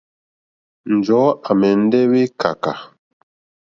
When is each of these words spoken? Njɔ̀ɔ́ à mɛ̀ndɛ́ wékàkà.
Njɔ̀ɔ́ 0.95 1.37
à 1.49 1.51
mɛ̀ndɛ́ 1.59 2.01
wékàkà. 2.11 2.73